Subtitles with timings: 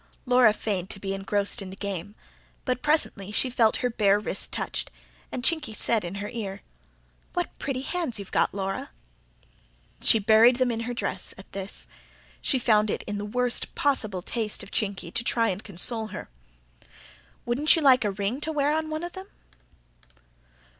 [0.25, 2.15] Laura feigned to be engrossed in the game.
[2.65, 4.89] But presently she felt her bare wrist touched,
[5.31, 6.61] and Chinky said in her ear:
[7.33, 8.89] "What pretty hands you've got, Laura!"
[10.01, 11.85] She buried them in her dress, at this.
[12.41, 16.29] She found it in the worst possible taste of Chinky to try to console her.
[17.45, 19.27] "Wouldn't you like to wear a ring on one of them?"